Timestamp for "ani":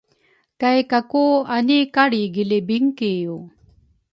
1.55-1.77